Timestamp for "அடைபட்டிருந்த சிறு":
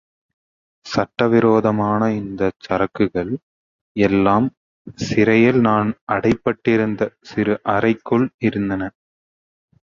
6.11-7.55